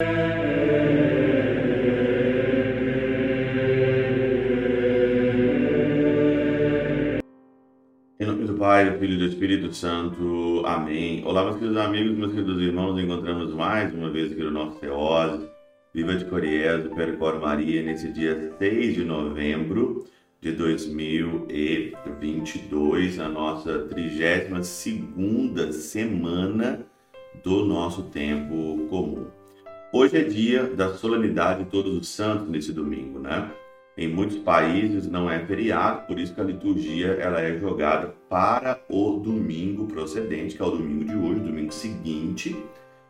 [0.00, 0.06] Em
[8.24, 10.62] nome do Pai, do Filho e do Espírito Santo.
[10.64, 11.24] Amém.
[11.24, 12.96] Olá, meus queridos amigos, meus queridos irmãos.
[12.96, 15.48] Encontramos mais uma vez aqui no nosso Teose.
[15.92, 20.06] Viva de Coriés, Percor Maria, nesse dia 6 de novembro
[20.40, 24.64] de 2022, a nossa 32
[25.74, 26.86] semana
[27.42, 29.27] do nosso tempo comum.
[29.90, 33.50] Hoje é dia da solenidade de Todos os Santos nesse domingo, né?
[33.96, 38.78] Em muitos países não é feriado, por isso que a liturgia ela é jogada para
[38.90, 42.54] o domingo procedente, que é o domingo de hoje, domingo seguinte.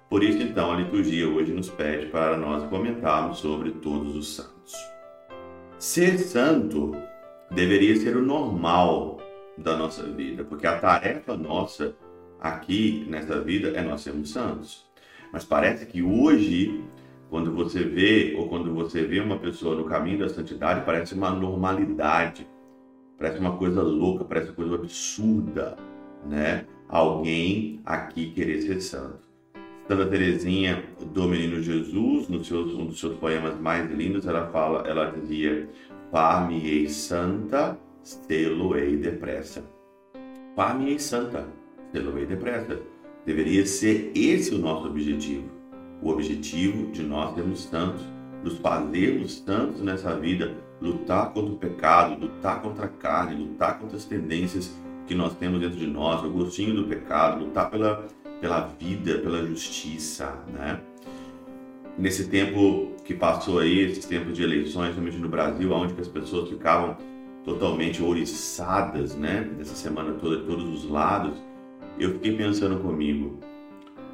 [0.09, 4.73] Por isso então a liturgia hoje nos pede para nós comentarmos sobre todos os santos.
[5.81, 6.93] Ser santo
[7.51, 9.19] deveria ser o normal
[9.59, 11.97] da nossa vida, porque a tarefa nossa
[12.41, 14.88] aqui nessa vida é nós sermos santos.
[15.33, 16.83] Mas parece que hoje,
[17.31, 21.31] quando você vê ou quando você vê uma pessoa no caminho da santidade, parece uma
[21.31, 22.47] normalidade,
[23.19, 25.77] parece uma coisa louca, parece uma coisa absurda,
[26.27, 26.65] né?
[26.89, 29.29] Alguém aqui querer ser santo.
[29.87, 34.87] Santa Teresinha do Menino Jesus, no seu, um dos seus poemas mais lindos, ela fala,
[34.87, 35.67] ela dizia:
[36.11, 39.65] Far-me-ei santa, selo-ei depressa.
[40.55, 41.47] Far-me-ei santa,
[41.93, 42.79] selo-ei depressa.
[43.29, 45.51] Deveria ser esse o nosso objetivo.
[46.01, 48.01] O objetivo de nós sermos santos,
[48.43, 53.99] nos fazermos santos nessa vida, lutar contra o pecado, lutar contra a carne, lutar contra
[53.99, 54.75] as tendências
[55.07, 58.07] que nós temos dentro de nós, o gostinho do pecado, lutar pela,
[58.41, 60.81] pela vida, pela justiça, né?
[61.99, 66.49] nesse tempo que passou aí, esses tempos de eleições, principalmente no Brasil, onde as pessoas
[66.49, 66.97] ficavam
[67.45, 69.47] totalmente ouriçadas, né?
[69.59, 71.37] Nessa semana toda, de todos os lados,
[71.99, 73.39] eu fiquei pensando comigo.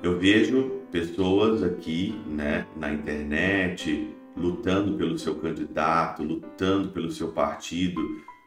[0.03, 8.01] Eu vejo pessoas aqui, né, na internet, lutando pelo seu candidato, lutando pelo seu partido,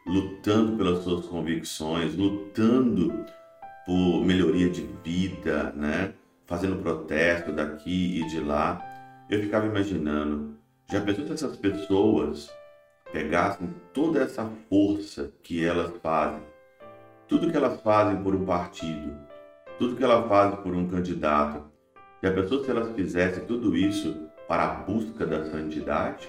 [0.06, 3.24] lutando pelas suas convicções, lutando
[3.84, 6.12] por melhoria de vida, né?
[6.46, 8.82] Fazendo protesto daqui e de lá
[9.28, 10.56] eu ficava imaginando,
[10.90, 12.50] já pensou se essas pessoas
[13.12, 16.40] pegassem toda essa força que elas fazem,
[17.26, 19.14] tudo que elas fazem por um partido,
[19.78, 21.62] tudo que elas fazem por um candidato,
[22.20, 26.28] já pensou se elas fizessem tudo isso para a busca da santidade,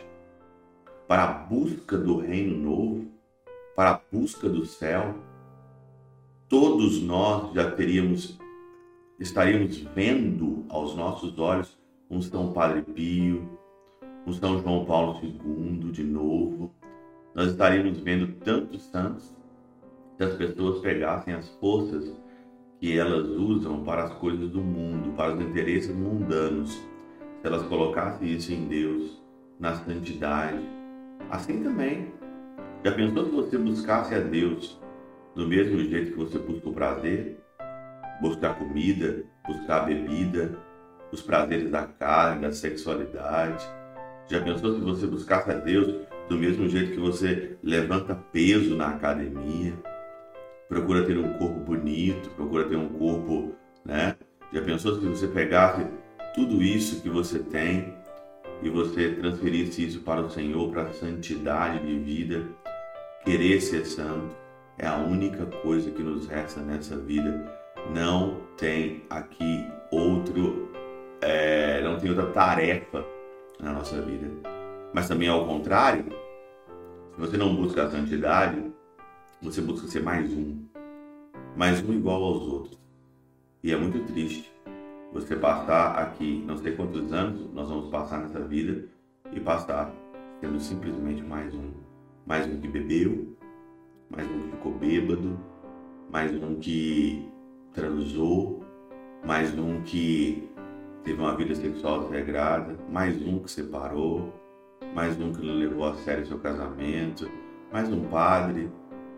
[1.07, 3.07] para a busca do reino novo,
[3.75, 5.15] para a busca do céu?
[6.47, 8.37] Todos nós já teríamos,
[9.19, 11.79] estaríamos vendo aos nossos olhos
[12.09, 13.49] um São Padre Pio,
[14.27, 16.71] um São João Paulo II de novo.
[17.33, 19.35] Nós estaríamos vendo tantos santos
[20.17, 22.13] se as pessoas pegassem as forças
[22.79, 28.29] que elas usam para as coisas do mundo, para os interesses mundanos, se elas colocassem
[28.29, 29.21] isso em Deus,
[29.59, 30.59] na santidade.
[31.29, 32.13] Assim também,
[32.83, 34.79] já pensou se você buscasse a Deus
[35.35, 37.37] do mesmo jeito que você busca o prazer?
[38.21, 40.57] Buscar comida, buscar bebida,
[41.11, 43.65] os prazeres da carne, da sexualidade.
[44.27, 48.89] Já pensou se você buscasse a Deus do mesmo jeito que você levanta peso na
[48.89, 49.73] academia,
[50.69, 54.15] procura ter um corpo bonito, procura ter um corpo, né?
[54.53, 55.85] Já pensou se você pegasse
[56.35, 57.93] tudo isso que você tem
[58.61, 62.47] e você transferisse isso para o Senhor, para a santidade de vida,
[63.25, 64.35] querer ser santo,
[64.77, 67.51] é a única coisa que nos resta nessa vida.
[67.93, 70.69] Não tem aqui outro
[71.21, 73.03] é, não tem outra tarefa
[73.59, 74.27] na nossa vida.
[74.93, 76.05] Mas também ao contrário,
[77.13, 78.71] se você não busca a santidade,
[79.41, 80.65] você busca ser mais um,
[81.55, 82.79] mais um igual aos outros.
[83.63, 84.53] E é muito triste
[85.13, 88.85] você passar aqui, não sei quantos anos nós vamos passar nessa vida
[89.31, 89.93] e passar
[90.41, 91.71] sendo simplesmente mais um.
[92.25, 93.35] Mais um que bebeu,
[94.09, 95.39] mais um que ficou bêbado,
[96.11, 97.25] mais um que
[97.73, 98.63] transou,
[99.25, 100.49] mais um que
[101.03, 104.33] teve uma vida sexual desregrada, mais um que separou,
[104.93, 107.29] mais um que não levou a sério seu casamento,
[107.71, 108.69] mais um padre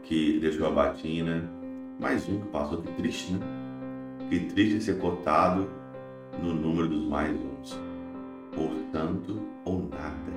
[0.03, 1.49] que deixou a batina,
[1.99, 3.39] mais um que passou, que triste, né?
[4.29, 5.69] Que triste ser cotado
[6.41, 7.79] no número dos mais uns.
[8.57, 10.31] Ou santo ou nada.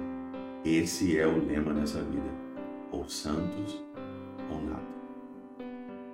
[0.64, 2.31] Esse é o lema nessa vida.
[2.90, 3.82] Ou santos
[4.50, 4.94] ou nada.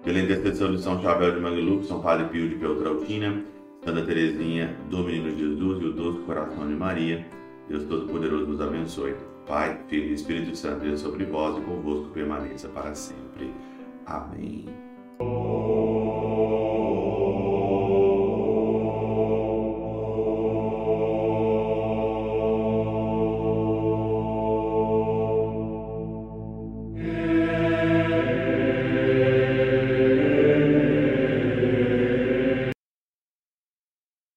[0.03, 3.45] Pela intercessão de São Chabel de Mangluf, São Padre Pio de Peltrautina,
[3.85, 7.27] Santa Teresinha do Menino Jesus e o doce coração de Maria,
[7.71, 9.15] Deus Todo-Poderoso nos abençoe.
[9.47, 13.55] Pai, Filho e Espírito Santo, Deus sobre vós e convosco permaneça para sempre.
[14.05, 14.90] Amém.